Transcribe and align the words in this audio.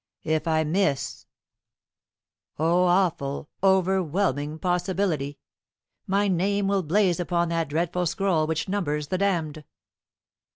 If 0.23 0.47
I 0.47 0.63
miss 0.63 1.27
O 2.57 2.85
awful, 2.85 3.51
overwhelming 3.61 4.57
possibility! 4.57 5.37
my 6.07 6.27
name 6.27 6.67
will 6.67 6.81
blaze 6.81 7.19
upon 7.19 7.49
that 7.49 7.69
dreadful 7.69 8.07
scroll 8.07 8.47
which 8.47 8.67
numbers 8.67 9.09
the 9.09 9.19
damned." 9.19 9.63